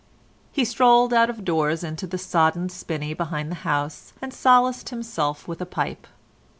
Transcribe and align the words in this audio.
He 0.51 0.65
strolled 0.65 1.13
out 1.13 1.29
of 1.29 1.45
doors 1.45 1.83
into 1.83 2.07
the 2.07 2.17
sodden 2.17 2.69
spinney 2.69 3.13
behind 3.13 3.51
the 3.51 3.55
house, 3.61 4.13
and 4.19 4.33
solaced 4.33 4.89
himself 4.89 5.47
with 5.47 5.61
a 5.61 5.65
pipe. 5.67 6.07